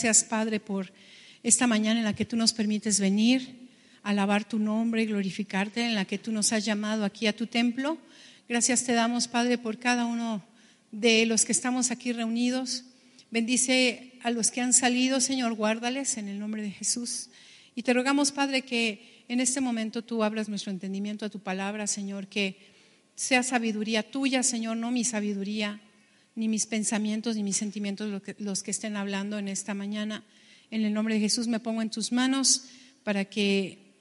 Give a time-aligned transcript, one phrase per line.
[0.00, 0.92] gracias, Padre, por
[1.42, 3.68] esta mañana en la que tú nos permites venir,
[4.04, 7.48] alabar tu nombre y glorificarte, en la que tú nos has llamado aquí a tu
[7.48, 7.98] templo.
[8.48, 10.40] Gracias te damos, Padre, por cada uno
[10.92, 12.84] de los que estamos aquí reunidos.
[13.32, 17.30] Bendice a los que han salido, Señor, guárdales en el nombre de Jesús.
[17.74, 21.88] Y te rogamos, Padre, que en este momento tú abras nuestro entendimiento a tu palabra,
[21.88, 22.56] Señor, que
[23.16, 25.80] sea sabiduría tuya, Señor, no mi sabiduría,
[26.38, 30.22] ni mis pensamientos, ni mis sentimientos los que, estén hablando en esta mañana.
[30.70, 32.62] En el nombre de Jesús me pongo en tus manos
[33.02, 33.96] para que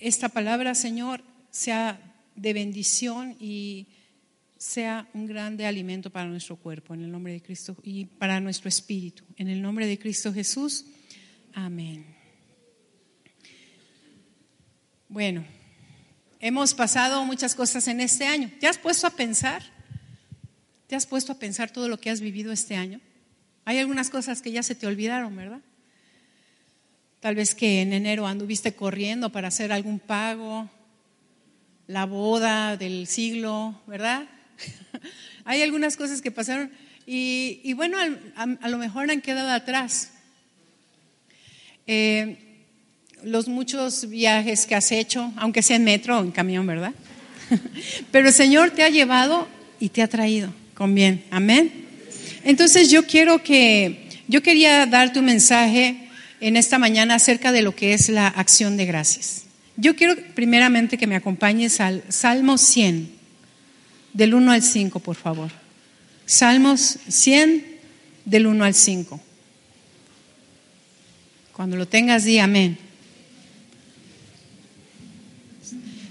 [0.00, 1.22] esta palabra, Señor,
[1.52, 2.00] sea
[2.34, 3.86] de bendición y
[4.58, 8.68] sea un grande alimento para nuestro cuerpo, en el nombre de Cristo, y para nuestro
[8.68, 9.22] espíritu.
[9.36, 10.86] En el nombre de Cristo Jesús.
[11.54, 12.04] Amén.
[15.08, 15.44] Bueno,
[16.40, 18.50] hemos pasado muchas cosas en este año.
[18.58, 19.75] ¿Te has puesto a pensar?
[20.86, 23.00] ¿Te has puesto a pensar todo lo que has vivido este año?
[23.64, 25.60] Hay algunas cosas que ya se te olvidaron, ¿verdad?
[27.18, 30.70] Tal vez que en enero anduviste corriendo para hacer algún pago,
[31.88, 34.28] la boda del siglo, ¿verdad?
[35.44, 36.70] Hay algunas cosas que pasaron
[37.08, 37.98] y, bueno,
[38.36, 40.10] a, lo mejor han quedado atrás.
[41.86, 42.64] Eh,
[43.22, 46.92] los muchos viajes que has hecho, aunque sea en metro o en camión, ¿verdad?
[48.10, 49.48] Pero el Señor te ha llevado
[49.78, 51.24] y te ha traído con bien.
[51.30, 51.72] Amén.
[52.44, 55.96] Entonces yo quiero que, yo quería darte un mensaje
[56.40, 59.46] en esta mañana acerca de lo que es la acción de gracias.
[59.76, 63.10] Yo quiero primeramente que me acompañes al Salmo 100
[64.12, 65.50] del 1 al 5, por favor.
[66.26, 67.64] Salmos 100
[68.24, 69.20] del 1 al 5.
[71.52, 72.78] Cuando lo tengas, di amén.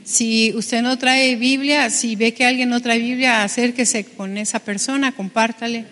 [0.06, 4.60] Si usted no trae Biblia, si ve que alguien no trae Biblia, acérquese con esa
[4.60, 5.86] persona, compártale.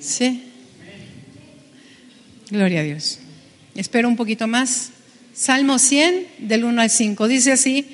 [0.00, 0.42] Sí.
[2.50, 3.20] Gloria a Dios.
[3.76, 4.90] Espero un poquito más.
[5.34, 7.28] Salmo 100 del 1 al 5.
[7.28, 7.86] Dice así,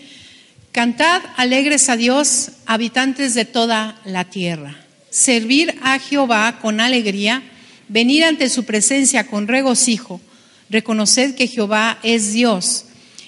[0.72, 4.78] Cantad alegres a Dios, habitantes de toda la tierra.
[5.10, 7.42] Servir a Jehová con alegría,
[7.88, 10.22] venir ante su presencia con regocijo.
[10.70, 12.86] Reconoced que Jehová es Dios.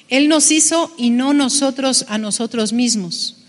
[0.09, 3.45] Él nos hizo y no nosotros a nosotros mismos.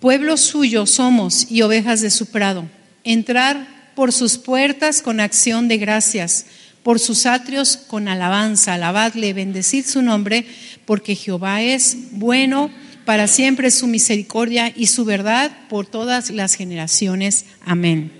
[0.00, 2.68] Pueblo suyo somos y ovejas de su prado.
[3.04, 6.46] Entrar por sus puertas con acción de gracias,
[6.82, 8.74] por sus atrios con alabanza.
[8.74, 10.46] Alabadle, bendecid su nombre,
[10.86, 12.70] porque Jehová es bueno
[13.04, 17.44] para siempre su misericordia y su verdad por todas las generaciones.
[17.64, 18.12] Amén.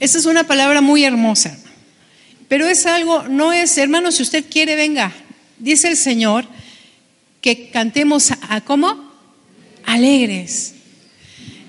[0.00, 1.58] Esta es una palabra muy hermosa,
[2.48, 5.12] pero es algo, no es, hermano, si usted quiere, venga,
[5.60, 6.46] dice el Señor
[7.40, 9.10] que cantemos a, cómo?
[9.86, 10.74] Alegres.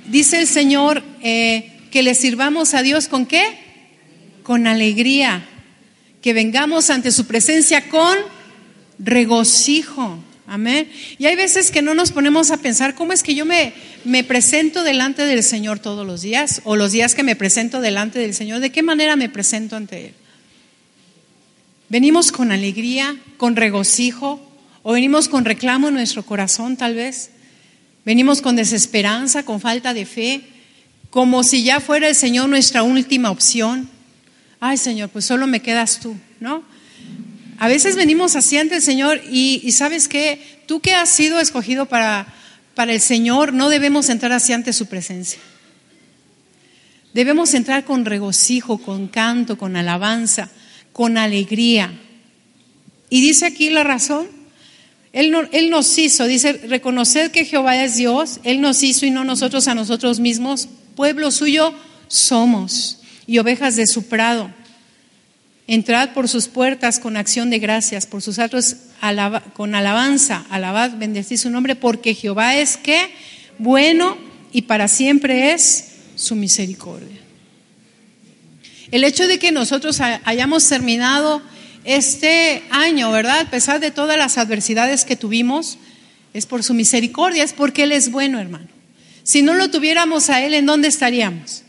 [0.07, 3.43] Dice el Señor eh, que le sirvamos a Dios con qué?
[4.43, 5.47] Con alegría.
[6.21, 8.17] Que vengamos ante su presencia con
[8.99, 10.19] regocijo.
[10.47, 10.89] Amén.
[11.17, 14.23] Y hay veces que no nos ponemos a pensar cómo es que yo me, me
[14.25, 18.33] presento delante del Señor todos los días o los días que me presento delante del
[18.33, 20.13] Señor, de qué manera me presento ante Él.
[21.91, 24.39] Venimos con alegría, con regocijo
[24.81, 27.31] o venimos con reclamo en nuestro corazón tal vez.
[28.05, 30.41] Venimos con desesperanza, con falta de fe,
[31.09, 33.89] como si ya fuera el Señor nuestra última opción.
[34.61, 36.63] Ay Señor, pues solo me quedas tú, ¿no?
[37.57, 41.87] A veces venimos así ante el Señor y, sabes que tú que has sido escogido
[41.87, 42.25] para,
[42.73, 45.41] para el Señor, no debemos entrar así ante su presencia.
[47.13, 50.49] Debemos entrar con regocijo, con canto, con alabanza,
[50.93, 51.93] con alegría.
[53.09, 54.27] Y dice aquí la razón.
[55.13, 55.31] Él,
[55.69, 59.75] nos hizo, dice, reconocer que Jehová es Dios, Él nos hizo y no nosotros a
[59.75, 60.69] nosotros mismos.
[60.95, 61.73] Pueblo suyo
[62.07, 64.49] somos y ovejas de su prado.
[65.67, 68.77] Entrad por sus puertas con acción de gracias, por sus atos
[69.53, 73.09] con alabanza, alabad, bendecid su nombre, porque Jehová es que
[73.57, 74.17] bueno
[74.51, 75.85] y para siempre es
[76.15, 77.20] su misericordia.
[78.91, 81.41] El hecho de que nosotros hayamos terminado
[81.85, 83.39] este año, ¿verdad?
[83.39, 85.77] A pesar de todas las adversidades que tuvimos,
[86.33, 88.67] es por su misericordia, es porque Él es bueno, hermano.
[89.23, 91.63] Si no lo tuviéramos a Él, ¿en dónde estaríamos?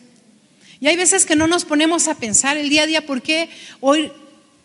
[0.81, 3.49] Y hay veces que no nos ponemos a pensar el día a día, ¿por qué
[3.81, 4.11] hoy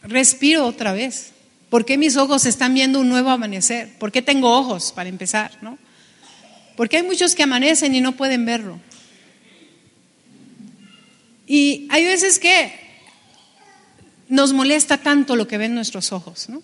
[0.01, 1.31] respiro otra vez?
[1.69, 3.89] ¿Por qué mis ojos están viendo un nuevo amanecer?
[4.00, 5.51] ¿Por qué tengo ojos para empezar?
[5.62, 5.77] ¿no?
[6.75, 8.80] Porque hay muchos que amanecen y no pueden verlo.
[11.47, 12.71] Y hay veces que
[14.27, 16.61] nos molesta tanto lo que ven nuestros ojos, ¿no?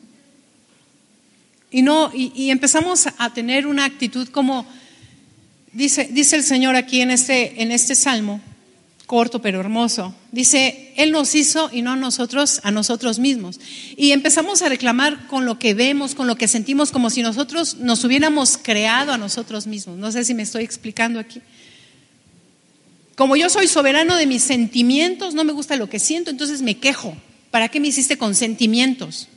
[1.72, 4.68] Y, no, y, empezamos a tener una actitud como,
[5.72, 8.42] dice, dice el Señor aquí en este, en este salmo,
[9.08, 10.14] corto pero hermoso.
[10.32, 13.60] Dice, Él nos hizo y no nosotros, a nosotros mismos.
[13.98, 17.78] Y empezamos a reclamar con lo que vemos, con lo que sentimos, como si nosotros
[17.78, 19.98] nos hubiéramos creado a nosotros mismos.
[19.98, 21.42] No sé si me estoy explicando aquí.
[23.16, 26.78] Como yo soy soberano de mis sentimientos, no me gusta lo que siento, entonces me
[26.78, 27.16] quejo.
[27.52, 29.28] ¿Para qué me hiciste con sentimientos?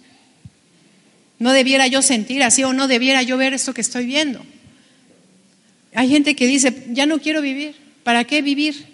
[1.38, 4.42] No debiera yo sentir así o no debiera yo ver esto que estoy viendo.
[5.94, 7.74] Hay gente que dice, ya no quiero vivir.
[8.02, 8.86] ¿Para qué vivir?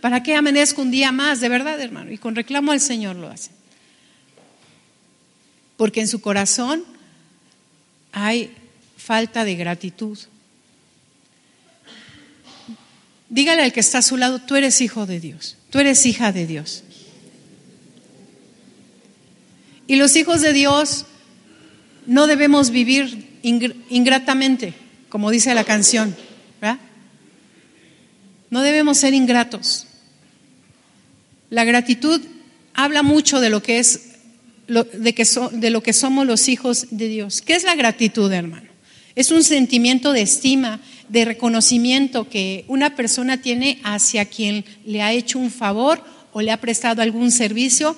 [0.00, 1.40] ¿Para qué amanezco un día más?
[1.40, 2.12] De verdad, hermano.
[2.12, 3.50] Y con reclamo al Señor lo hace.
[5.76, 6.84] Porque en su corazón
[8.12, 8.52] hay
[8.96, 10.18] falta de gratitud.
[13.34, 16.30] Dígale al que está a su lado, tú eres hijo de Dios, tú eres hija
[16.30, 16.84] de Dios.
[19.88, 21.06] Y los hijos de Dios
[22.06, 24.72] no debemos vivir ingratamente,
[25.08, 26.14] como dice la canción.
[28.50, 29.88] No debemos ser ingratos.
[31.50, 32.20] La gratitud
[32.72, 34.12] habla mucho de lo que es
[34.68, 37.42] de, que de lo que somos los hijos de Dios.
[37.42, 38.68] ¿Qué es la gratitud, hermano?
[39.16, 45.12] Es un sentimiento de estima, de reconocimiento que una persona tiene hacia quien le ha
[45.12, 46.02] hecho un favor
[46.32, 47.96] o le ha prestado algún servicio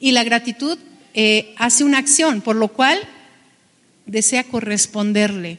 [0.00, 0.78] y la gratitud
[1.14, 2.98] eh, hace una acción, por lo cual
[4.06, 5.58] desea corresponderle.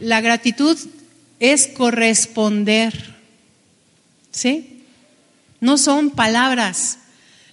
[0.00, 0.78] La gratitud
[1.40, 3.14] es corresponder,
[4.30, 4.82] ¿sí?
[5.60, 6.98] No son palabras.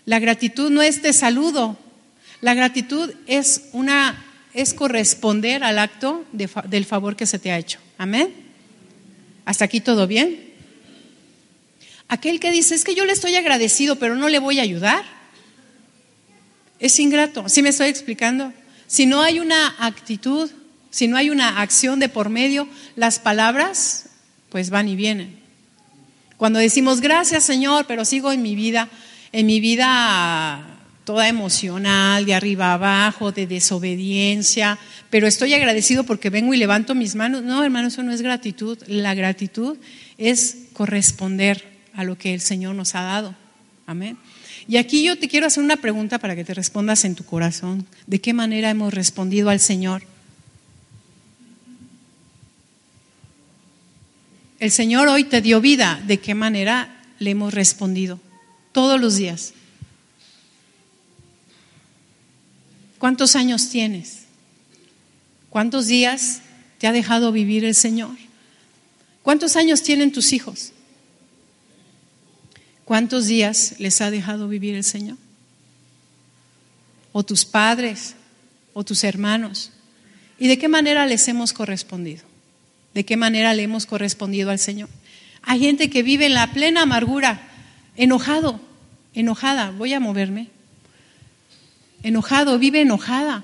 [0.05, 1.77] La gratitud no es de saludo.
[2.41, 7.79] La gratitud es una es corresponder al acto del favor que se te ha hecho.
[7.97, 8.50] Amén.
[9.45, 10.51] ¿Hasta aquí todo bien?
[12.07, 15.03] Aquel que dice, es que yo le estoy agradecido, pero no le voy a ayudar,
[16.79, 17.47] es ingrato.
[17.47, 18.51] ¿Sí me estoy explicando?
[18.87, 20.51] Si no hay una actitud,
[20.89, 24.09] si no hay una acción de por medio, las palabras
[24.49, 25.39] pues van y vienen.
[26.35, 28.89] Cuando decimos gracias Señor, pero sigo en mi vida,
[29.31, 34.77] en mi vida toda emocional, de arriba abajo, de desobediencia,
[35.11, 37.43] pero estoy agradecido porque vengo y levanto mis manos.
[37.43, 38.79] No, hermano, eso no es gratitud.
[38.87, 39.77] La gratitud
[40.17, 41.63] es corresponder
[41.93, 43.35] a lo que el Señor nos ha dado.
[43.85, 44.17] Amén.
[44.69, 47.85] Y aquí yo te quiero hacer una pregunta para que te respondas en tu corazón.
[48.07, 50.03] ¿De qué manera hemos respondido al Señor?
[54.59, 56.01] El Señor hoy te dio vida.
[56.07, 58.21] ¿De qué manera le hemos respondido?
[58.71, 59.53] Todos los días.
[62.97, 64.20] ¿Cuántos años tienes?
[65.51, 66.41] ¿Cuántos días
[66.79, 68.17] te ha dejado vivir el Señor?
[69.21, 70.73] ¿Cuántos años tienen tus hijos?
[72.85, 75.17] ¿Cuántos días les ha dejado vivir el Señor?
[77.11, 78.15] ¿O tus padres?
[78.73, 79.71] ¿O tus hermanos?
[80.39, 82.23] ¿Y de qué manera les hemos correspondido?
[82.95, 84.89] ¿De qué manera le hemos correspondido al Señor?
[85.43, 87.47] Hay gente que vive en la plena amargura,
[87.95, 88.59] enojado,
[89.13, 90.49] enojada, voy a moverme
[92.03, 93.43] enojado, vive enojada,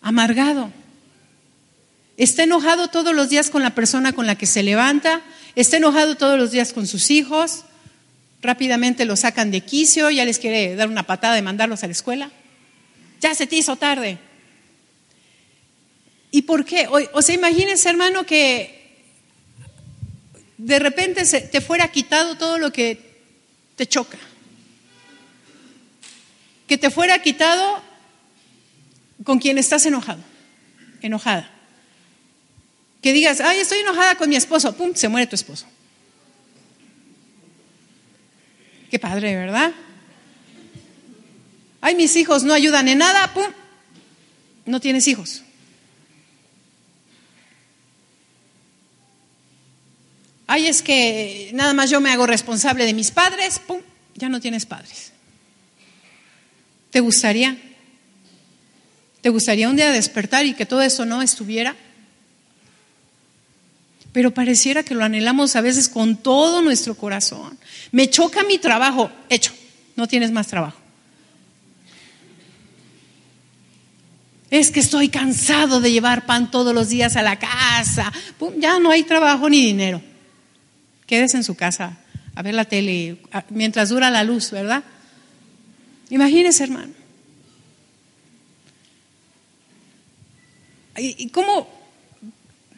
[0.00, 0.72] amargado.
[2.20, 5.22] Está enojado todos los días con la persona con la que se levanta,
[5.56, 7.64] está enojado todos los días con sus hijos,
[8.42, 11.92] rápidamente lo sacan de quicio, ya les quiere dar una patada y mandarlos a la
[11.92, 12.30] escuela.
[13.22, 14.18] Ya se te hizo tarde.
[16.30, 16.86] ¿Y por qué?
[17.14, 18.98] O, sea, imagínense, hermano, que
[20.58, 23.00] de repente te fuera quitado todo lo que
[23.76, 24.18] te choca
[26.66, 27.82] que te fuera quitado
[29.24, 30.20] con quien estás enojado,
[31.00, 31.59] enojada.
[33.02, 35.66] Que digas, ay, estoy enojada con mi esposo, pum, se muere tu esposo.
[38.90, 39.72] Qué padre, ¿verdad?
[41.80, 43.46] Ay, mis hijos no ayudan en nada, pum,
[44.66, 45.42] no tienes hijos.
[50.46, 53.80] Ay, es que nada más yo me hago responsable de mis padres, pum,
[54.16, 55.12] ya no tienes padres.
[56.90, 57.56] ¿Te gustaría?
[59.20, 61.76] ¿Te gustaría un día despertar y que todo eso no estuviera?
[64.12, 67.58] Pero pareciera que lo anhelamos a veces con todo nuestro corazón.
[67.92, 69.52] Me choca mi trabajo, hecho,
[69.96, 70.78] no tienes más trabajo.
[74.50, 78.12] Es que estoy cansado de llevar pan todos los días a la casa.
[78.58, 80.02] ya no hay trabajo ni dinero.
[81.06, 81.98] Quédese en su casa
[82.34, 83.18] a ver la tele
[83.50, 84.82] mientras dura la luz, ¿verdad?
[86.10, 86.92] Imagínese, hermano.
[90.96, 91.68] ¿Y cómo,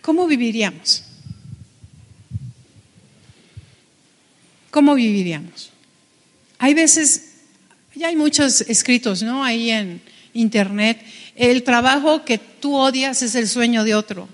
[0.02, 1.04] cómo viviríamos?
[4.72, 5.68] ¿Cómo viviríamos?
[6.56, 7.34] Hay veces,
[7.94, 9.44] ya hay muchos escritos, ¿no?
[9.44, 10.00] Ahí en
[10.32, 10.98] internet.
[11.36, 14.30] El trabajo que tú odias es el sueño de otro.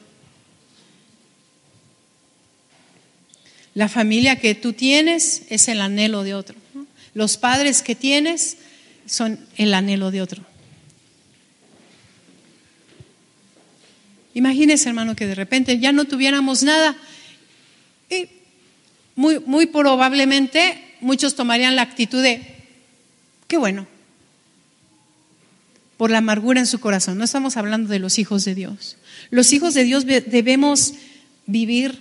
[3.74, 6.54] La familia que tú tienes es el anhelo de otro.
[7.14, 8.58] Los padres que tienes
[9.06, 10.44] son el anhelo de otro.
[14.34, 16.96] Imagínese, hermano, que de repente ya no tuviéramos nada.
[19.18, 22.40] Muy, muy probablemente muchos tomarían la actitud de,
[23.48, 23.88] qué bueno,
[25.96, 27.18] por la amargura en su corazón.
[27.18, 28.96] No estamos hablando de los hijos de Dios.
[29.30, 30.94] Los hijos de Dios debemos
[31.46, 31.98] vivir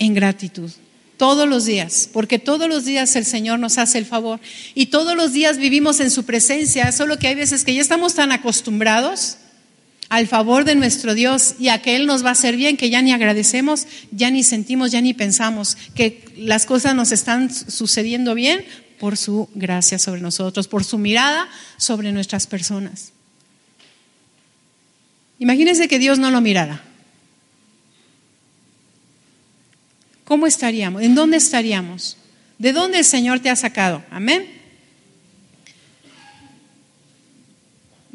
[0.00, 0.72] en gratitud
[1.18, 4.40] todos los días, porque todos los días el Señor nos hace el favor
[4.74, 8.14] y todos los días vivimos en su presencia, solo que hay veces que ya estamos
[8.14, 9.36] tan acostumbrados
[10.08, 12.90] al favor de nuestro Dios y a que Él nos va a hacer bien, que
[12.90, 18.34] ya ni agradecemos, ya ni sentimos, ya ni pensamos que las cosas nos están sucediendo
[18.34, 18.64] bien
[18.98, 23.12] por su gracia sobre nosotros, por su mirada sobre nuestras personas.
[25.38, 26.82] Imagínense que Dios no lo mirara.
[30.24, 31.02] ¿Cómo estaríamos?
[31.02, 32.16] ¿En dónde estaríamos?
[32.58, 34.02] ¿De dónde el Señor te ha sacado?
[34.10, 34.55] Amén.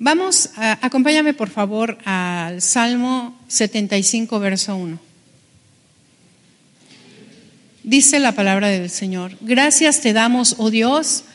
[0.04, 5.00] Vamos, acompáñame por favor al Salmo 75, verso 1.
[7.84, 11.26] Dice la palabra del Señor, gracias te damos, oh Dios,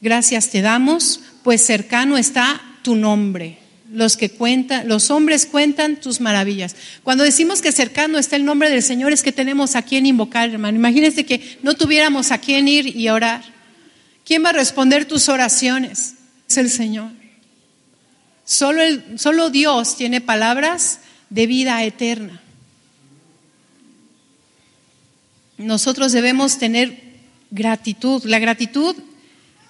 [0.00, 3.58] gracias te damos, pues cercano está tu nombre.
[3.92, 6.76] Los que cuentan, los hombres cuentan tus maravillas.
[7.02, 10.48] Cuando decimos que cercano está el nombre del Señor es que tenemos a quien invocar,
[10.48, 10.78] hermano.
[10.78, 13.42] Imagínense que no tuviéramos a quien ir y orar.
[14.24, 16.14] ¿Quién va a responder tus oraciones?
[16.48, 17.23] Es el Señor.
[18.44, 22.40] Solo, el, solo Dios tiene palabras de vida eterna.
[25.56, 27.00] Nosotros debemos tener
[27.50, 28.24] gratitud.
[28.24, 28.96] La gratitud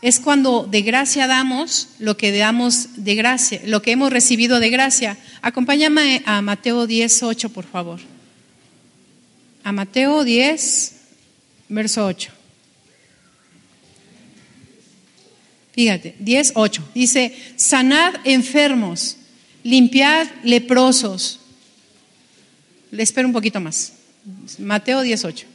[0.04, 4.70] es cuando de gracia damos lo que damos de gracia, lo que hemos recibido de
[4.70, 5.16] gracia.
[5.40, 8.00] Acompáñame a Mateo 10, 8, por favor.
[9.62, 10.96] A Mateo 10,
[11.70, 12.33] verso 8.
[15.74, 16.82] Fíjate, 10, 8.
[16.94, 19.16] Dice, sanad enfermos,
[19.64, 21.40] limpiad leprosos.
[22.92, 23.92] Le espero un poquito más.
[24.60, 25.46] Mateo 18.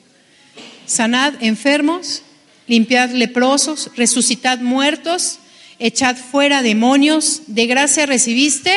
[0.85, 2.21] Sanad enfermos,
[2.67, 5.39] limpiad leprosos, resucitad muertos,
[5.79, 7.43] echad fuera demonios.
[7.47, 8.73] De gracia recibiste,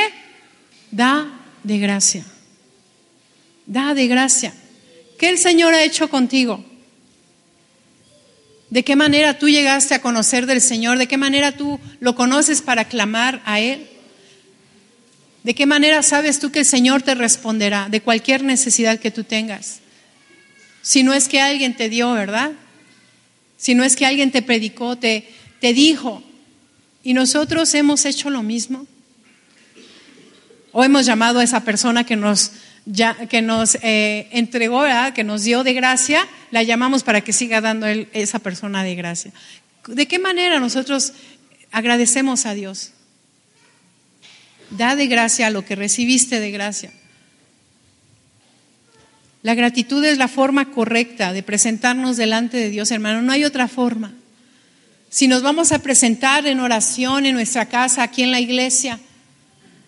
[0.92, 1.26] da
[1.64, 2.24] de gracia.
[3.66, 4.54] Da de gracia.
[5.18, 6.64] ¿Qué el Señor ha hecho contigo?
[8.72, 10.96] ¿De qué manera tú llegaste a conocer del Señor?
[10.96, 13.86] ¿De qué manera tú lo conoces para clamar a Él?
[15.42, 19.24] ¿De qué manera sabes tú que el Señor te responderá de cualquier necesidad que tú
[19.24, 19.80] tengas?
[20.80, 22.52] Si no es que alguien te dio, ¿verdad?
[23.58, 25.28] Si no es que alguien te predicó, te,
[25.60, 26.22] te dijo.
[27.02, 28.86] Y nosotros hemos hecho lo mismo.
[30.72, 32.52] O hemos llamado a esa persona que nos
[32.86, 34.84] ya, que nos eh, entregó,
[35.14, 38.94] que nos dio de gracia, la llamamos para que siga dando él, esa persona de
[38.94, 39.32] gracia.
[39.86, 41.12] ¿De qué manera nosotros
[41.70, 42.92] agradecemos a Dios?
[44.70, 46.92] Da de gracia lo que recibiste de gracia.
[49.42, 53.22] La gratitud es la forma correcta de presentarnos delante de Dios, hermano.
[53.22, 54.12] No hay otra forma.
[55.10, 59.00] Si nos vamos a presentar en oración en nuestra casa, aquí en la iglesia,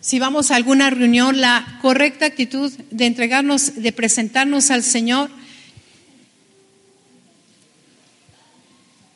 [0.04, 5.30] si vamos a alguna reunión, la correcta actitud de entregarnos, de presentarnos al Señor.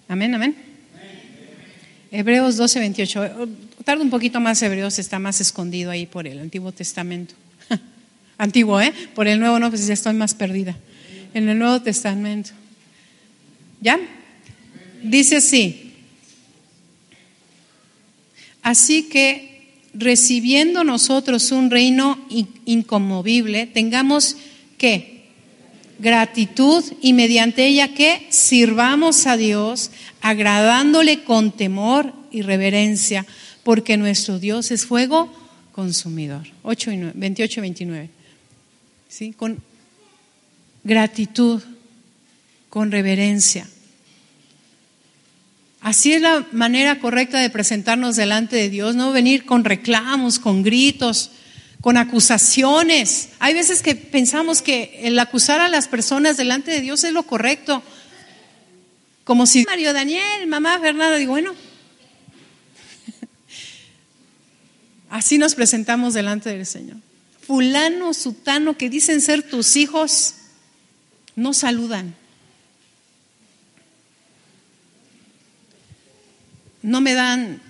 [0.09, 0.57] Amén, amén.
[2.11, 3.49] Hebreos 12, 28.
[3.85, 7.35] Tarda un poquito más Hebreos, está más escondido ahí por el Antiguo Testamento.
[8.39, 8.95] Antiguo, ¿eh?
[9.15, 10.75] Por el Nuevo no, pues ya estoy más perdida.
[11.35, 12.53] En el Nuevo Testamento.
[13.83, 14.01] ¿Ya?
[15.03, 15.93] Dice así.
[18.63, 19.48] Así que
[19.99, 22.19] recibiendo nosotros un reino
[22.65, 24.37] inconmovible, tengamos
[24.79, 25.19] que
[25.99, 29.91] gratitud y mediante ella que sirvamos a Dios,
[30.21, 33.27] agradándole con temor y reverencia,
[33.65, 35.33] porque nuestro Dios es fuego
[35.73, 36.47] consumidor.
[36.63, 38.11] 8 y 28 y 29.
[39.09, 39.33] ¿Sí?
[39.33, 39.61] Con
[40.85, 41.63] gratitud,
[42.69, 43.69] con reverencia.
[45.81, 50.63] Así es la manera correcta de presentarnos delante de Dios, no venir con reclamos, con
[50.63, 51.31] gritos,
[51.81, 53.31] con acusaciones.
[53.39, 57.23] Hay veces que pensamos que el acusar a las personas delante de Dios es lo
[57.23, 57.83] correcto.
[59.23, 61.53] Como si Mario Daniel, mamá Fernanda, digo, bueno,
[65.11, 66.97] así nos presentamos delante del Señor.
[67.47, 70.35] Fulano, sutano, que dicen ser tus hijos,
[71.37, 72.18] no saludan.
[76.89, 77.61] No me dan,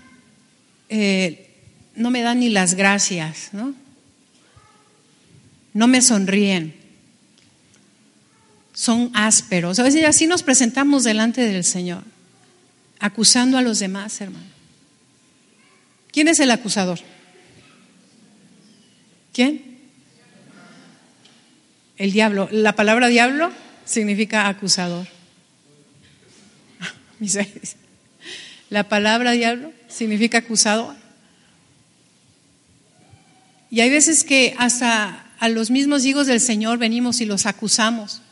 [0.88, 1.50] eh,
[1.96, 3.74] no me dan ni las gracias, ¿no?
[5.74, 6.76] No me sonríen.
[8.74, 9.80] son ásperos.
[9.80, 12.04] A veces así nos presentamos delante del Señor,
[13.00, 14.46] acusando a los demás, hermano.
[16.12, 17.00] ¿Quién es el acusador?
[19.32, 19.80] ¿Quién?
[21.96, 22.48] El diablo.
[22.52, 23.50] La palabra diablo
[23.84, 25.08] significa acusador.
[28.70, 30.94] La palabra diablo significa acusador.
[33.70, 38.22] Y hay veces que hasta a los mismos hijos del Señor venimos y los acusamos.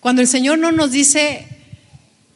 [0.00, 1.46] Cuando el Señor no nos dice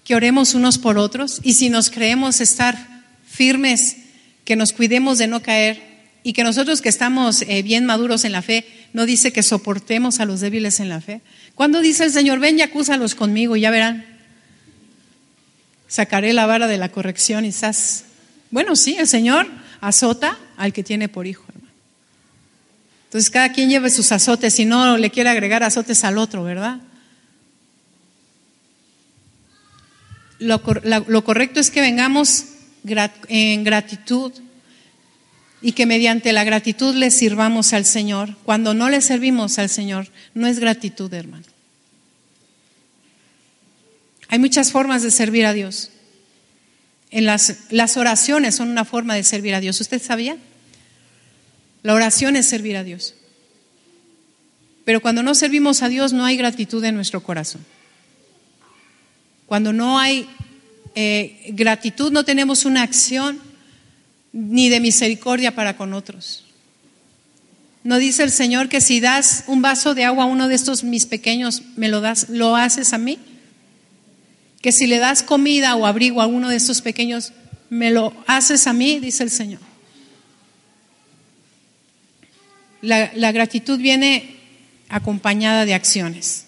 [0.04, 3.96] que oremos unos por otros y si nos creemos estar firmes,
[4.44, 5.90] que nos cuidemos de no caer
[6.22, 10.18] y que nosotros que estamos eh, bien maduros en la fe, no dice que soportemos
[10.20, 11.20] a los débiles en la fe.
[11.54, 14.04] Cuando dice el Señor, ven y acúsalos conmigo, ya verán.
[15.90, 17.52] Sacaré la vara de la corrección y.
[18.52, 19.48] Bueno, sí, el Señor
[19.80, 21.44] azota al que tiene por hijo.
[23.10, 26.78] Entonces cada quien lleve sus azotes, si no le quiere agregar azotes al otro, ¿verdad?
[30.38, 32.44] Lo, correcto es que vengamos
[33.26, 34.32] en gratitud
[35.60, 38.36] y que mediante la gratitud le sirvamos al Señor.
[38.44, 41.44] Cuando no le servimos al Señor, no es gratitud, hermano.
[44.30, 45.90] Hay muchas formas de servir a Dios.
[47.10, 49.80] En las, las oraciones son una forma de servir a Dios.
[49.80, 50.36] ¿Usted sabía?
[51.82, 53.16] La oración es servir a Dios.
[54.84, 57.66] Pero cuando no servimos a Dios no hay gratitud en nuestro corazón.
[59.46, 60.28] Cuando no hay
[60.94, 63.40] eh, gratitud no tenemos una acción
[64.32, 66.44] ni de misericordia para con otros.
[67.82, 70.84] ¿No dice el Señor que si das un vaso de agua a uno de estos
[70.84, 73.18] mis pequeños, me lo das, lo haces a mí?
[74.60, 77.32] Que si le das comida o abrigo a uno de estos pequeños,
[77.70, 79.60] me lo haces a mí, dice el Señor.
[82.82, 84.36] La, gratitud viene
[84.88, 86.46] acompañada de acciones.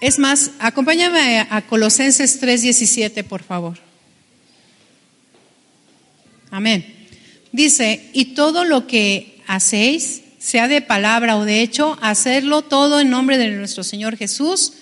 [0.00, 3.78] Es más, acompáñame a Colosenses 3:17, por favor.
[6.50, 6.86] Amén.
[7.52, 13.10] Dice, y todo lo que hacéis, sea de palabra o de hecho, hacerlo todo en
[13.10, 14.74] nombre de nuestro Señor Jesús,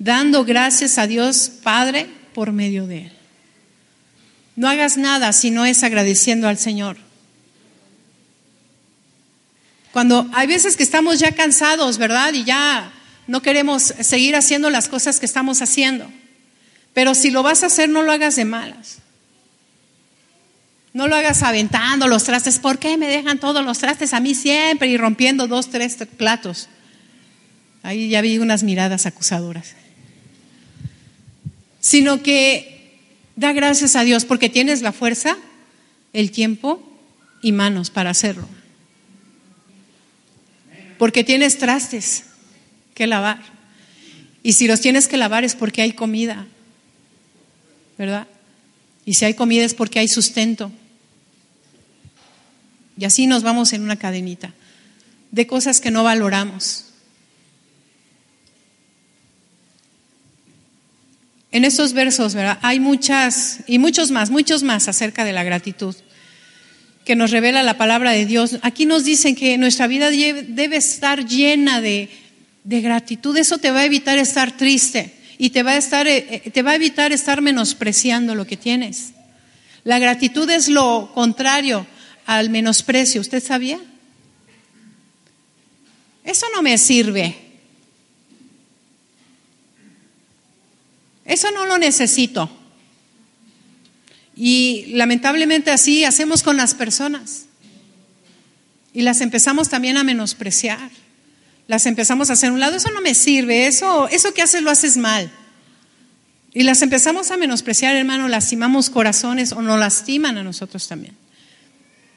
[0.00, 3.12] dando gracias a Dios Padre por medio de Él.
[4.56, 6.96] No hagas nada si no es agradeciendo al Señor.
[9.92, 12.32] Cuando hay veces que estamos ya cansados, ¿verdad?
[12.32, 12.92] Y ya
[13.26, 16.10] no queremos seguir haciendo las cosas que estamos haciendo.
[16.94, 18.98] Pero si lo vas a hacer, no lo hagas de malas.
[20.92, 22.58] No lo hagas aventando los trastes.
[22.58, 26.68] ¿Por qué me dejan todos los trastes a mí siempre y rompiendo dos, tres platos?
[27.82, 29.74] Ahí ya vi unas miradas acusadoras.
[31.80, 32.98] Sino que
[33.36, 35.36] da gracias a Dios porque tienes la fuerza,
[36.12, 36.82] el tiempo
[37.42, 38.46] y manos para hacerlo
[41.00, 42.24] porque tienes trastes
[42.92, 43.40] que lavar.
[44.42, 46.46] Y si los tienes que lavar es porque hay comida,
[47.96, 48.28] ¿verdad?
[49.06, 50.70] Y si hay comida es porque hay sustento.
[52.98, 54.52] Y así nos vamos en una cadenita
[55.30, 56.89] de cosas que no valoramos.
[61.52, 62.36] En estos versos.
[62.62, 65.96] Hay muchas, y muchos más, muchos más acerca de la gratitud
[67.04, 68.58] que nos revela la palabra de Dios.
[68.62, 72.08] Aquí nos dicen que nuestra vida debe estar llena de,
[72.64, 73.36] gratitud.
[73.36, 76.62] Eso te va a evitar estar triste y te va, a estar, eh, eh, te
[76.62, 79.12] va a evitar estar menospreciando lo que tienes.
[79.82, 81.86] La gratitud es lo contrario
[82.26, 83.20] al menosprecio.
[83.20, 83.80] ¿Usted sabía?
[86.22, 87.49] Eso no me sirve.
[91.30, 92.50] Eso no lo necesito.
[94.34, 97.44] Y lamentablemente así hacemos con las personas.
[98.92, 100.90] Y las empezamos también a menospreciar.
[101.68, 104.72] Las empezamos a hacer un lado, eso no me sirve, eso, eso que haces lo
[104.72, 105.30] haces mal.
[106.52, 111.14] Y las empezamos a menospreciar, hermano, lastimamos corazones o nos lastiman a nosotros también.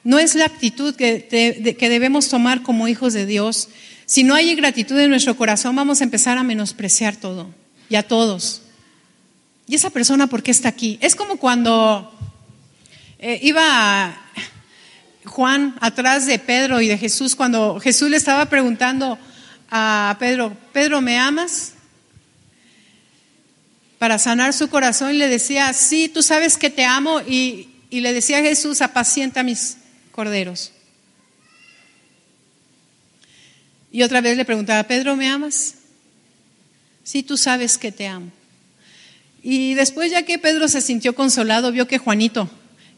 [0.04, 3.70] No es la actitud que, que debemos tomar como hijos de Dios.
[4.08, 7.54] Si no hay gratitud en nuestro corazón, vamos a empezar a menospreciar todo
[7.92, 8.64] y a todos.
[9.74, 11.00] ¿Y esa persona por qué está aquí?
[11.02, 12.14] Es como cuando
[13.18, 14.16] eh, iba
[15.26, 19.18] Juan atrás de Pedro y de Jesús, cuando Jesús le estaba preguntando
[19.72, 21.74] a Pedro, Pedro, ¿me amas?
[23.98, 28.14] Para sanar su corazón le decía, sí, tú sabes que te amo y, y le
[28.14, 29.78] decía a Jesús, apacienta mis
[30.12, 30.72] corderos.
[33.92, 35.78] Y otra vez le preguntaba, Pedro, ¿me amas?
[37.04, 38.32] Sí, tú sabes que te amo.
[39.44, 42.50] Y después ya que Pedro se sintió consolado, vio que Juanito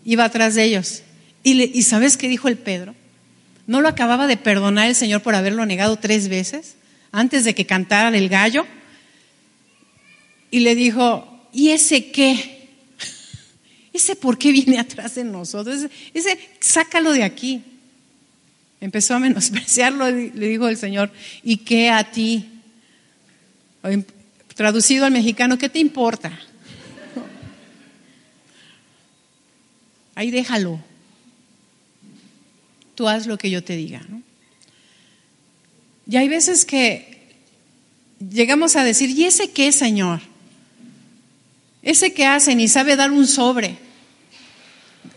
[0.05, 1.01] iba atrás de ellos.
[1.43, 2.95] Y, le, ¿Y sabes qué dijo el Pedro?
[3.67, 6.75] ¿No lo acababa de perdonar el Señor por haberlo negado tres veces
[7.15, 8.65] antes de que cantara el gallo,
[10.51, 12.67] y le dijo, ¿y ese qué?
[13.93, 15.85] ¿Ese por qué viene atrás de nosotros?
[16.13, 17.63] Ese, sácalo de aquí.
[18.81, 21.09] Empezó a menospreciarlo, le dijo el Señor,
[21.41, 22.49] ¿y qué a ti?
[24.55, 26.39] Traducido al mexicano, ¿qué te importa?
[30.15, 30.79] Ahí déjalo.
[32.95, 34.01] Tú haz lo que yo te diga.
[36.09, 37.33] Y hay veces que
[38.19, 40.21] llegamos a decir, ¿y ese qué, Señor?
[41.81, 43.77] Ese que hace ni sabe dar un sobre.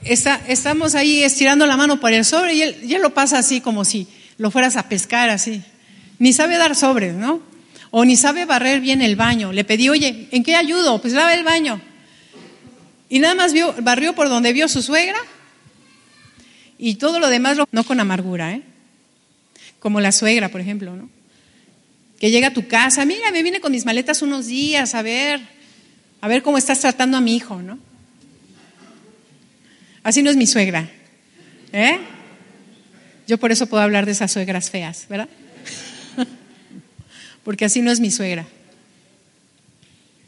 [0.02, 3.60] Está, estamos ahí estirando la mano para el sobre y él, ya lo pasa así
[3.60, 5.62] como si lo fueras a pescar así.
[6.18, 7.47] Ni sabe dar sobres, ¿no?
[7.90, 9.52] O ni sabe barrer bien el baño.
[9.52, 11.00] Le pedí, oye, ¿en qué ayudo?
[11.00, 11.80] Pues lava el baño.
[13.08, 15.18] Y nada más vio, barrió por donde vio su suegra
[16.78, 18.62] y todo lo demás no con amargura, ¿eh?
[19.80, 21.08] Como la suegra, por ejemplo, ¿no?
[22.20, 25.40] Que llega a tu casa, mira, me vine con mis maletas unos días a ver,
[26.20, 27.78] a ver cómo estás tratando a mi hijo, ¿no?
[30.02, 30.88] Así no es mi suegra,
[31.72, 31.98] ¿eh?
[33.26, 35.28] Yo por eso puedo hablar de esas suegras feas, ¿verdad?
[37.48, 38.46] Porque así no es mi suegra.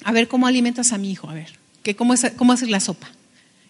[0.05, 1.51] A ver cómo alimentas a mi hijo, a ver
[1.83, 3.11] que cómo, es, cómo haces la sopa.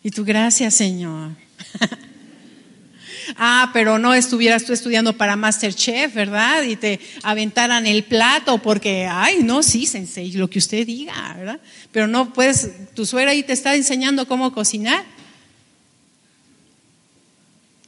[0.04, 1.32] Y tú, gracias, Señor.
[3.36, 6.62] ah, pero no estuvieras tú estudiando para Masterchef, ¿verdad?
[6.62, 11.60] Y te aventaran el plato porque, ay, no, sí, sensei, lo que usted diga, ¿verdad?
[11.90, 15.04] Pero no puedes, tu suegra ahí te está enseñando cómo cocinar,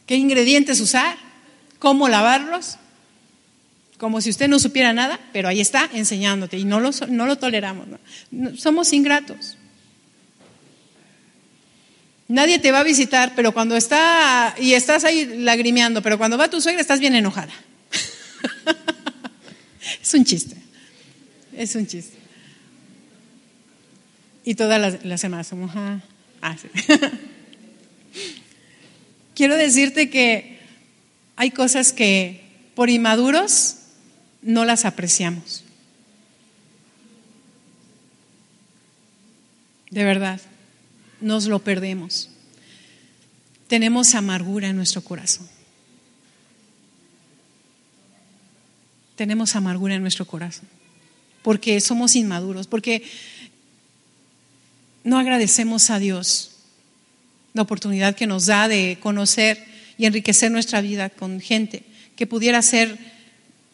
[0.07, 1.17] qué ingredientes usar,
[1.79, 2.79] cómo lavarlos,
[4.03, 7.39] como si usted no supiera nada, pero ahí está enseñándote y no lo, no lo
[7.39, 7.87] toleramos.
[8.59, 9.57] Somos ingratos.
[12.27, 16.51] Nadie te va a visitar, pero cuando está, y estás ahí lagrimeando, pero cuando va
[16.51, 17.53] tu suegra estás bien enojada.
[20.03, 20.57] es un chiste,
[21.57, 22.19] es un chiste.
[24.45, 26.01] Y todas las, las semanas somos, ah,
[26.41, 26.57] ah
[29.37, 30.59] Quiero decirte que
[31.37, 32.43] hay cosas que
[32.75, 33.77] por inmaduros
[34.43, 35.65] no las apreciamos.
[39.91, 40.41] De verdad
[41.21, 42.29] nos lo perdemos.
[43.69, 45.49] Tenemos amargura en nuestro corazón.
[49.17, 50.69] Tenemos amargura en nuestro corazón.
[51.43, 53.05] Porque somos inmaduros, porque
[55.05, 56.51] no agradecemos a Dios
[57.55, 59.65] la oportunidad que nos da de conocer
[59.99, 61.85] y enriquecer nuestra vida con gente
[62.17, 63.12] que pudiera ser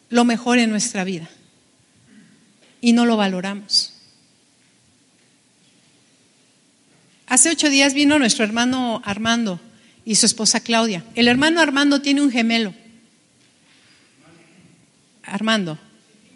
[0.09, 1.29] lo mejor en nuestra vida.
[2.81, 3.93] Y no lo valoramos.
[7.27, 9.59] Hace ocho días vino nuestro hermano Armando
[10.03, 11.03] y su esposa Claudia.
[11.13, 12.73] El hermano Armando tiene un gemelo.
[15.23, 15.77] Armando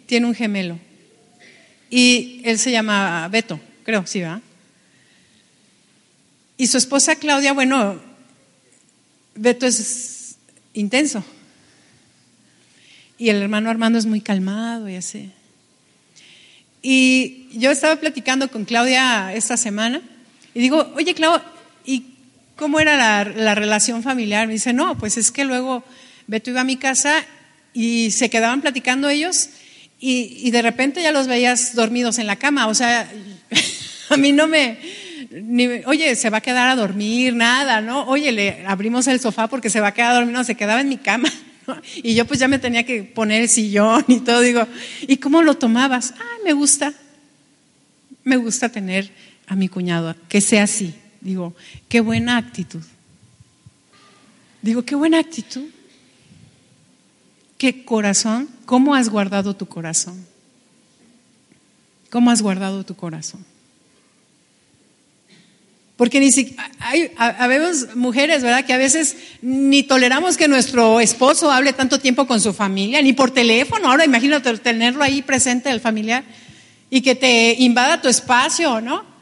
[0.06, 0.78] tiene un gemelo.
[1.90, 4.40] Y él se llama Beto, creo, sí, va.
[6.56, 8.00] Y su esposa Claudia, bueno,
[9.34, 10.36] Beto es
[10.72, 11.24] intenso.
[13.24, 15.30] Y el hermano Armando es muy calmado y así.
[16.82, 20.02] Y yo estaba platicando con Claudia esta semana
[20.52, 21.40] y digo, oye, Clau,
[21.86, 22.04] ¿y
[22.54, 24.46] cómo era la, relación familiar?
[24.46, 25.82] Me dice, no, pues es que luego
[26.26, 27.24] Beto iba a mi casa
[27.72, 29.48] y se quedaban platicando ellos
[29.98, 32.66] y, de repente ya los veías dormidos en la cama.
[32.66, 33.10] O sea,
[34.10, 34.76] a mí no me,
[35.86, 38.04] oye, se va a quedar a dormir, nada, ¿no?
[38.04, 40.82] Oye, le abrimos el sofá porque se va a quedar a dormir, no, se quedaba
[40.82, 41.32] en mi cama.
[41.96, 44.40] Y yo pues ya me tenía que poner el sillón y todo.
[44.40, 44.66] Digo,
[45.02, 46.14] ¿y cómo lo tomabas?
[46.18, 46.94] Ah, me gusta.
[48.22, 49.10] Me gusta tener
[49.46, 50.94] a mi cuñado, que sea así.
[51.20, 51.54] Digo,
[51.88, 52.82] qué buena actitud.
[54.62, 55.64] Digo, qué buena actitud.
[57.58, 60.26] Qué corazón, ¿cómo has guardado tu corazón?
[62.10, 63.44] ¿Cómo has guardado tu corazón?
[65.96, 68.64] Porque ni siquiera, hay, habemos mujeres, ¿verdad?
[68.64, 73.12] Que a veces ni toleramos que nuestro esposo hable tanto tiempo con su familia, ni
[73.12, 73.90] por teléfono.
[73.90, 76.24] Ahora imagínate tenerlo ahí presente, el familiar,
[76.90, 79.14] y que te invada tu espacio, ¿no?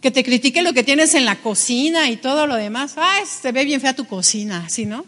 [0.00, 2.94] que te critique lo que tienes en la cocina y todo lo demás.
[2.96, 5.04] Ay, se ve bien fea tu cocina, ¿sí, no?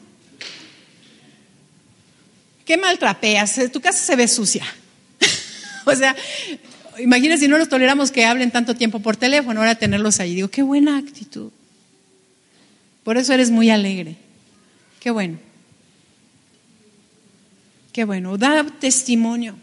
[2.65, 3.59] ¿Qué mal trapeas?
[3.73, 4.65] Tu casa se ve sucia.
[5.85, 6.17] o sea,
[6.99, 10.35] imagina si no los toleramos que hablen tanto tiempo por teléfono, ahora tenerlos ahí.
[10.35, 11.51] Digo, qué buena actitud.
[13.05, 14.17] Por eso eres muy alegre.
[15.01, 15.39] Qué bueno.
[17.93, 18.37] Qué bueno.
[18.37, 19.57] Da testimonio.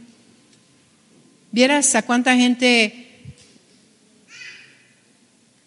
[1.52, 3.08] Vieras a cuánta gente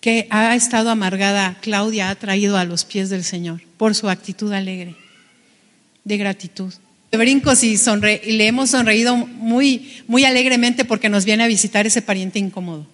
[0.01, 4.53] que ha estado amargada, Claudia ha traído a los pies del Señor por su actitud
[4.53, 4.96] alegre,
[6.05, 6.73] de gratitud.
[7.11, 11.87] De brincos y, y le hemos sonreído muy, muy alegremente porque nos viene a visitar
[11.87, 12.87] ese pariente incómodo.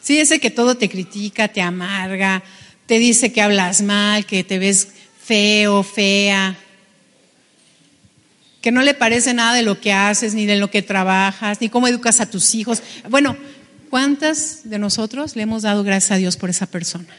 [0.00, 2.42] Sí, ese que todo te critica, te amarga,
[2.86, 4.88] te dice que hablas mal, que te ves
[5.22, 6.56] feo, fea,
[8.60, 11.68] que no le parece nada de lo que haces, ni de lo que trabajas, ni
[11.68, 12.82] cómo educas a tus hijos.
[13.10, 13.36] Bueno,
[13.90, 17.14] ¿cuántas de nosotros le hemos dado gracias a Dios por esa persona?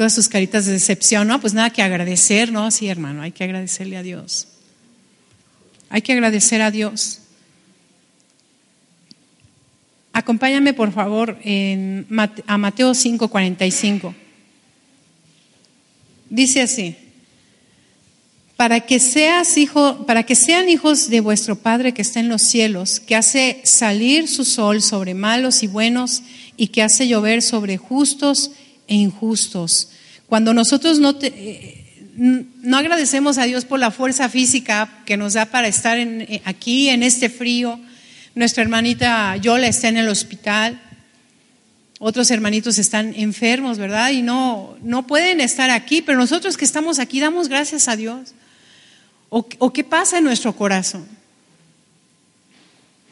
[0.00, 1.42] Todas sus caritas de decepción, ¿no?
[1.42, 2.70] Pues nada que agradecer, ¿no?
[2.70, 4.48] Sí, hermano, hay que agradecerle a Dios.
[5.90, 7.18] Hay que agradecer a Dios.
[10.14, 12.06] Acompáñame, por favor, en,
[12.46, 14.14] a Mateo 5:45.
[16.30, 16.96] Dice así:
[18.56, 22.40] para que seas hijo, para que sean hijos de vuestro Padre que está en los
[22.40, 26.22] cielos, que hace salir su sol sobre malos y buenos
[26.56, 28.52] y que hace llover sobre justos
[28.90, 29.88] e injustos.
[30.26, 35.46] Cuando nosotros no, eh, no agradecemos a Dios por la fuerza física que nos da
[35.46, 37.80] para estar eh, aquí en este frío,
[38.34, 40.80] nuestra hermanita Yola está en el hospital,
[42.00, 44.10] otros hermanitos están enfermos, ¿verdad?
[44.10, 48.34] Y no, no pueden estar aquí, pero nosotros que estamos aquí damos gracias a Dios.
[49.28, 51.06] ¿O, o qué pasa en nuestro corazón?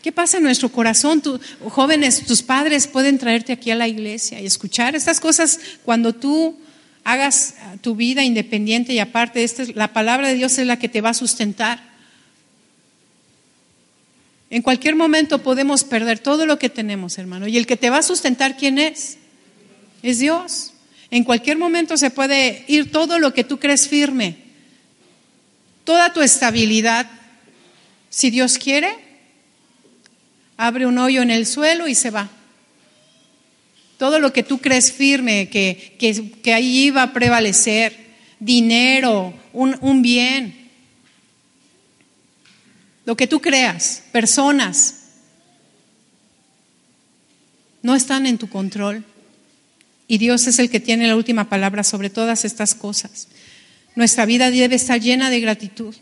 [0.03, 1.23] ¿Qué pasa en nuestro corazón?
[1.69, 6.57] jóvenes, tus padres pueden traerte aquí a la iglesia y escuchar estas cosas cuando tú
[7.03, 11.01] hagas tu vida independiente y aparte, esta, la palabra de Dios es la que te
[11.01, 11.83] va a sustentar.
[14.51, 17.49] En cualquier momento podemos perder todo lo que tenemos, hermano.
[17.49, 19.19] Y el que te va a sustentar, ¿quién es?
[20.03, 20.73] Es Dios.
[21.11, 24.37] En cualquier momento se puede ir todo lo que tú crees firme.
[25.85, 27.11] Toda tu estabilidad,
[28.11, 29.08] si Dios quiere,
[30.59, 32.29] abre un hoyo en el suelo y se va.
[33.97, 35.97] Todo lo que tú crees firme, que,
[36.43, 37.97] que, ahí iba a prevalecer,
[38.39, 40.69] dinero, un, un bien,
[43.07, 44.97] lo que tú creas, personas,
[47.83, 49.05] no están en tu control.
[50.07, 53.29] Y Dios es el que tiene la última palabra sobre todas estas cosas.
[53.95, 55.95] Nuestra vida debe estar llena de gratitud.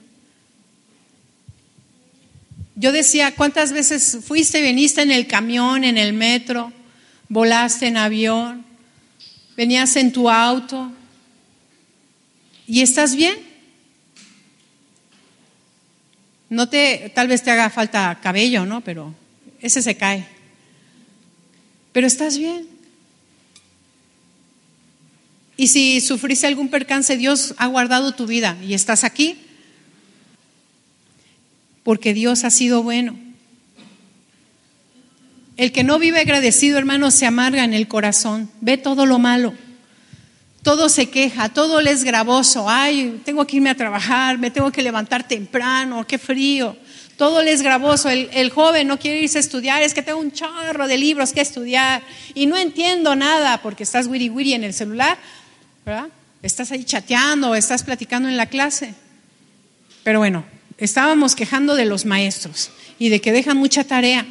[2.79, 6.75] Yo decía, ¿cuántas veces fuiste y veniste en el camión, en el metro,
[7.31, 8.67] volaste en avión,
[9.57, 10.93] venías en tu auto
[12.67, 13.35] y estás bien?
[16.51, 18.83] No te, tal vez te haga falta cabello, ¿no?
[18.83, 19.15] Pero
[19.63, 20.27] ese se cae.
[21.93, 22.69] Pero estás bien.
[25.57, 29.46] Y si sufriste algún percance, Dios ha guardado tu vida y estás aquí
[31.87, 33.17] porque Dios ha sido bueno.
[35.57, 39.55] El que no vive agradecido, hermano, se amarga en el corazón, ve todo lo malo
[40.67, 42.69] todo se queja, todo le es gravoso.
[42.69, 46.77] Ay, tengo que irme a trabajar, me tengo que levantar temprano, qué frío.
[47.17, 48.11] Todo le es gravoso.
[48.11, 51.41] El, joven no quiere irse a estudiar, es que tengo un chorro de libros que
[51.41, 52.03] estudiar
[52.35, 55.17] y no entiendo nada porque estás wiri wiri en el celular,
[55.85, 56.09] ¿verdad?
[56.43, 58.93] Estás ahí chateando, estás platicando en la clase.
[60.03, 60.45] Pero bueno,
[60.79, 64.27] estábamos quejando de los maestros y de que dejan mucha tarea.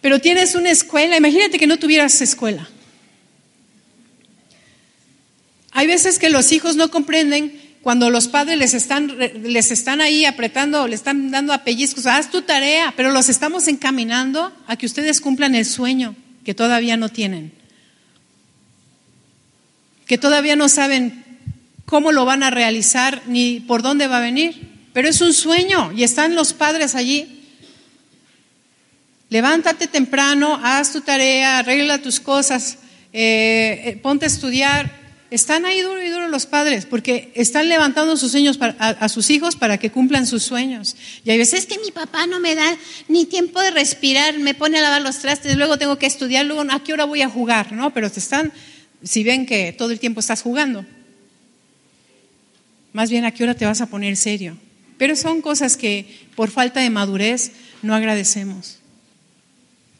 [0.00, 2.68] Pero tienes una escuela, imagínate que no tuvieras escuela.
[5.72, 10.24] Hay veces que los hijos no comprenden cuando los padres les están, les están ahí
[10.24, 14.86] apretando, le están dando a pellizcos, haz tu tarea, pero los estamos encaminando a que
[14.86, 17.52] ustedes cumplan el sueño que todavía no tienen,
[20.06, 21.24] que todavía no saben
[21.84, 25.92] cómo lo van a realizar ni por dónde va a venir, pero es un sueño
[25.92, 27.42] y están los padres allí.
[29.28, 32.78] Levántate temprano, haz tu tarea, arregla tus cosas,
[33.12, 35.04] eh, eh, ponte a estudiar
[35.34, 39.56] están ahí duro y duro los padres porque están levantando sus sueños a, sus hijos
[39.56, 40.96] para que cumplan sus sueños.
[41.24, 42.76] Y hay veces que mi papá no me da
[43.08, 46.64] ni tiempo de respirar, me pone a lavar los trastes, luego tengo que estudiar, luego
[46.70, 47.92] a qué hora voy a jugar, ¿no?
[47.92, 48.52] Pero te están,
[49.02, 50.86] si ven que todo el tiempo estás jugando,
[52.92, 54.56] más bien a qué hora te vas a poner serio.
[54.98, 57.52] Pero son cosas que por falta de madurez
[57.82, 58.78] no agradecemos.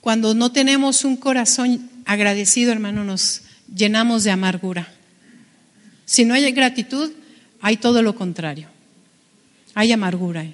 [0.00, 3.42] Cuando no tenemos un corazón agradecido, hermano, nos
[3.74, 4.92] llenamos de amargura.
[6.04, 7.12] Si no hay gratitud,
[7.60, 8.68] hay todo lo contrario.
[9.74, 10.44] Hay amargura.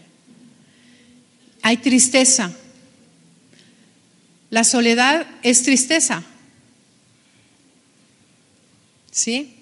[1.63, 2.53] Hay tristeza.
[4.51, 6.23] La soledad es tristeza.
[9.11, 9.57] ¿Sí?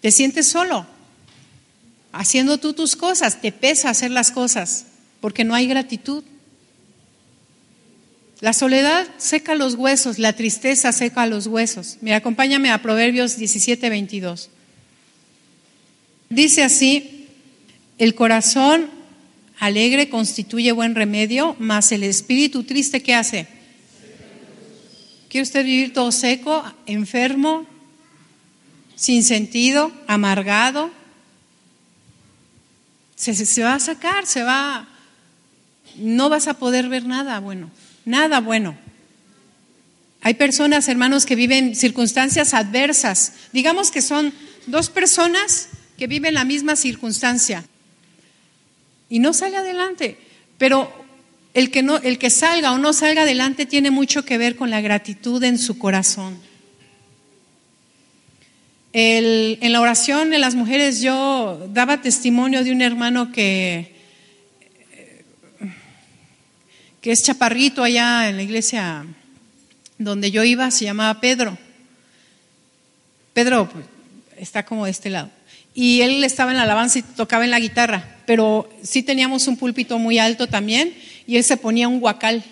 [0.00, 0.86] Te sientes solo,
[2.12, 4.86] haciendo tú tus cosas, te pesa hacer las cosas,
[5.20, 6.22] porque no hay gratitud.
[8.40, 11.98] La soledad seca los huesos, la tristeza seca los huesos.
[12.00, 14.50] Mira, acompáñame a Proverbios 17, 22.
[16.28, 17.28] Dice así,
[17.98, 18.90] el corazón
[19.58, 23.46] alegre constituye buen remedio, mas el espíritu triste, ¿qué hace?
[25.28, 27.64] ¿Quiere usted vivir todo seco, enfermo,
[28.96, 30.90] sin sentido, amargado?
[33.22, 34.88] Se, se, va a sacar, se va,
[35.94, 37.70] no vas a poder ver nada bueno,
[38.04, 38.76] nada bueno.
[40.22, 43.34] Hay personas, hermanos, que viven circunstancias adversas.
[43.52, 44.32] Digamos que son
[44.66, 47.64] dos personas que viven la misma circunstancia
[49.08, 50.18] y no sale adelante.
[50.58, 50.92] Pero
[51.54, 54.68] el que, no, el que salga o no salga adelante tiene mucho que ver con
[54.68, 56.36] la gratitud en su corazón.
[58.92, 63.94] En la oración de las mujeres yo daba testimonio de un hermano que,
[67.00, 69.06] que es chaparrito allá en la iglesia
[69.98, 71.56] donde yo iba, se llamaba Pedro.
[73.32, 73.70] Pedro
[74.36, 75.30] está como de este lado.
[75.74, 79.56] Y él estaba en la alabanza y tocaba en la guitarra, pero sí teníamos un
[79.56, 80.92] púlpito muy alto también
[81.26, 82.44] y él se ponía un guacal.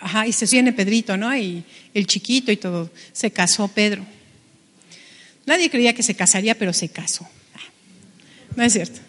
[0.00, 1.36] Ajá, y se viene Pedrito, ¿no?
[1.36, 1.62] Y
[1.94, 2.90] el chiquito y todo.
[3.12, 4.04] Se casó Pedro.
[5.46, 7.28] Nadie creía que se casaría, pero se casó.
[7.54, 7.70] Ah,
[8.56, 9.00] no es cierto.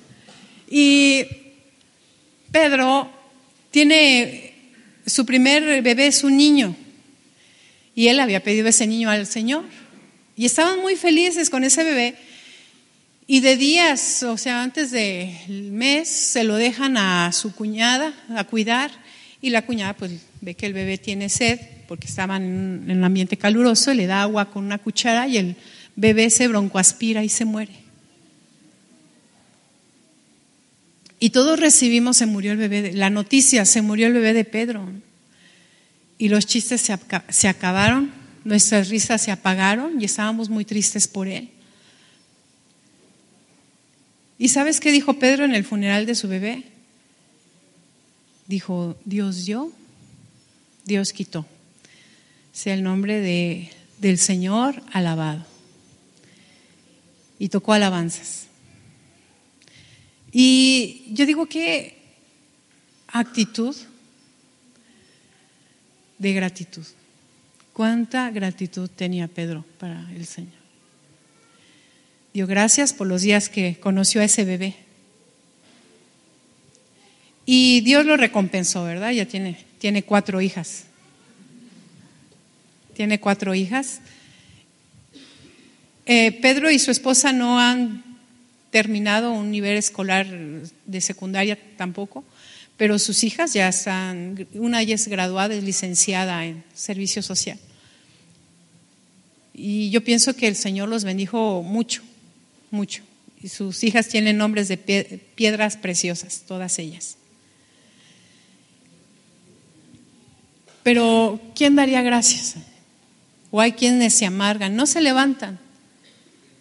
[0.70, 1.26] Y
[2.52, 3.12] Pedro
[3.72, 4.54] tiene,
[5.06, 6.76] su primer bebé es un niño.
[7.96, 9.66] Y él había pedido ese niño al Señor.
[10.36, 12.16] Y estaban muy felices con ese bebé.
[13.28, 18.44] Y de días, o sea, antes del mes, se lo dejan a su cuñada a
[18.44, 18.92] cuidar.
[19.42, 22.44] Y la cuñada, pues, ve que el bebé tiene sed, porque estaban
[22.90, 25.56] en un ambiente caluroso, y le da agua con una cuchara y el
[25.96, 27.84] bebé se broncoaspira y se muere.
[31.20, 34.90] Y todos recibimos, se murió el bebé, la noticia, se murió el bebé de Pedro.
[36.18, 38.12] Y los chistes se, se acabaron,
[38.44, 41.50] nuestras risas se apagaron y estábamos muy tristes por él.
[44.38, 46.64] ¿Y sabes qué dijo Pedro en el funeral de su bebé?
[48.48, 49.72] Dijo, Dios dio,
[50.84, 51.46] Dios quitó.
[52.52, 55.53] Sea el nombre de, del Señor alabado.
[57.44, 58.48] Y tocó alabanzas.
[60.32, 61.98] Y yo digo que
[63.10, 63.76] actitud
[66.20, 66.86] de gratitud.
[67.74, 70.54] ¿Cuánta gratitud tenía Pedro para el Señor?
[72.34, 74.78] Dio gracias por los días que conoció a ese bebé.
[77.46, 79.12] Y Dios lo recompensó, ¿verdad?
[79.12, 80.86] Ya tiene, tiene cuatro hijas.
[82.94, 84.00] Tiene cuatro hijas.
[86.06, 88.04] Eh, Pedro y su esposa no han
[88.72, 90.28] terminado un nivel escolar
[90.86, 92.24] de secundaria tampoco,
[92.78, 97.60] pero sus hijas ya están, una ya es graduada, es licenciada en servicio social.
[99.54, 102.02] Y yo pienso que el Señor los bendijo mucho
[102.74, 103.04] mucho.
[103.42, 107.18] Y sus hijas tienen nombres de piedras preciosas, todas ellas.
[110.82, 112.56] Pero ¿quién daría gracias?
[113.52, 115.60] O hay quienes se amargan, no se levantan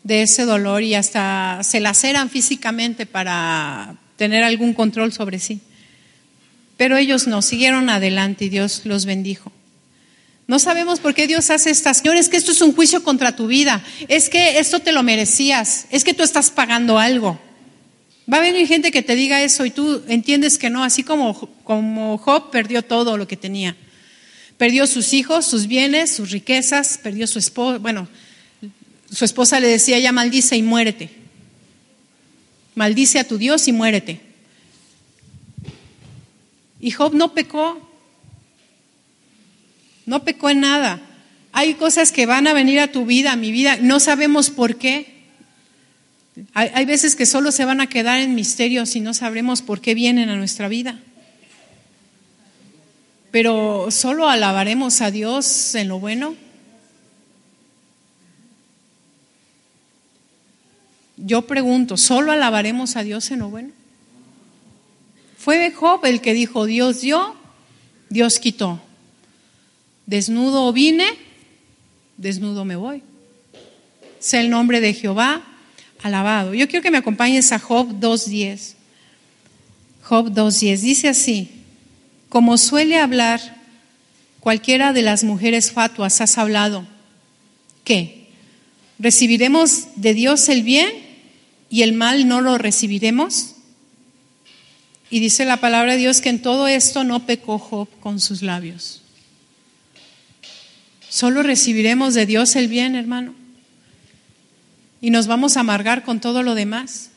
[0.04, 5.60] de ese dolor y hasta se laceran físicamente para tener algún control sobre sí.
[6.76, 9.52] Pero ellos no, siguieron adelante y Dios los bendijo.
[10.46, 11.98] No sabemos por qué Dios hace estas.
[11.98, 13.82] Señor, es que esto es un juicio contra tu vida.
[14.08, 15.86] Es que esto te lo merecías.
[15.90, 17.40] Es que tú estás pagando algo.
[18.32, 21.34] Va a venir gente que te diga eso y tú entiendes que no, así como,
[21.64, 23.76] como Job perdió todo lo que tenía.
[24.58, 27.78] Perdió sus hijos, sus bienes, sus riquezas, perdió su esposa.
[27.78, 28.08] Bueno,
[29.12, 31.10] su esposa le decía, ya maldice y muérete.
[32.74, 34.20] Maldice a tu Dios y muérete.
[36.80, 37.88] Y Job no pecó,
[40.06, 41.00] no pecó en nada.
[41.52, 44.76] Hay cosas que van a venir a tu vida, a mi vida, no sabemos por
[44.76, 45.12] qué.
[46.54, 49.94] Hay, veces que solo se van a quedar en misterios y no sabremos por qué
[49.94, 50.98] vienen a nuestra vida.
[53.30, 56.34] Pero solo alabaremos a Dios en lo bueno.
[61.24, 63.70] Yo pregunto, ¿solo alabaremos a Dios en lo bueno?
[65.38, 67.36] Fue Job el que dijo, Dios dio,
[68.10, 68.80] Dios quitó.
[70.04, 71.06] Desnudo vine,
[72.16, 73.04] desnudo me voy.
[74.18, 75.44] Sea el nombre de Jehová
[76.02, 76.54] alabado.
[76.54, 78.74] Yo quiero que me acompañes a Job 2.10.
[80.02, 81.50] Job 2.10 dice así,
[82.28, 83.40] como suele hablar
[84.40, 86.84] cualquiera de las mujeres fatuas, has hablado,
[87.84, 88.26] ¿qué?
[88.98, 91.11] ¿Recibiremos de Dios el bien
[91.72, 93.54] y el mal no lo recibiremos?
[95.08, 98.42] Y dice la palabra de Dios que en todo esto no pecó Job con sus
[98.42, 99.00] labios.
[101.08, 103.34] Solo recibiremos de Dios el bien, hermano.
[105.00, 107.10] y nos vamos a amargar con todo lo demás?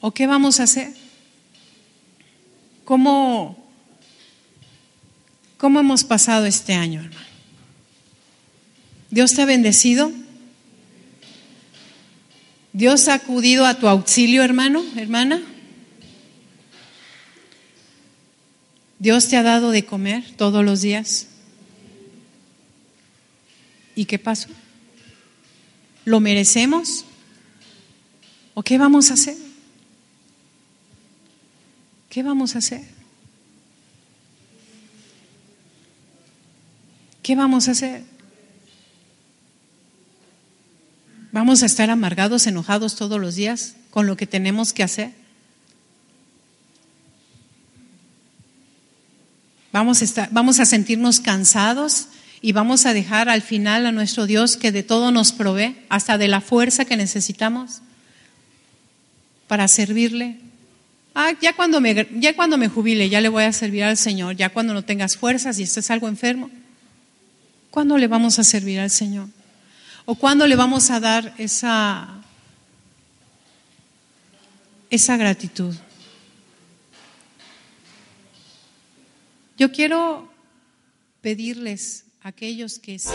[0.00, 0.92] ¿O qué vamos a hacer?
[2.84, 3.66] ¿Cómo,
[5.56, 7.26] cómo hemos pasado este año, hermano?
[9.10, 10.12] ¿Dios te ha bendecido?
[12.78, 15.42] ¿Dios ha acudido a tu auxilio, hermano, hermana?
[19.00, 21.26] ¿Dios te ha dado de comer todos los días?
[23.96, 24.48] ¿Y qué pasó?
[26.04, 27.04] ¿Lo merecemos?
[28.54, 29.36] ¿O qué vamos a hacer?
[32.08, 32.84] ¿Qué vamos a hacer?
[37.24, 38.17] ¿Qué vamos a hacer?
[41.38, 45.12] ¿Vamos a estar amargados, enojados todos los días con lo que tenemos que hacer?
[49.70, 52.08] Vamos a, estar, vamos a sentirnos cansados
[52.42, 56.18] y vamos a dejar al final a nuestro Dios que de todo nos provee, hasta
[56.18, 57.82] de la fuerza que necesitamos
[59.46, 60.40] para servirle.
[61.14, 64.34] Ah, ya cuando me, ya cuando me jubile, ya le voy a servir al Señor,
[64.34, 66.50] ya cuando no tengas fuerzas y estés algo enfermo.
[67.70, 69.28] ¿Cuándo le vamos a servir al Señor?
[70.10, 72.08] ¿O cuándo le vamos a dar esa,
[74.88, 75.76] esa gratitud?
[79.58, 80.26] Yo quiero
[81.20, 83.10] pedirles a aquellos que sí.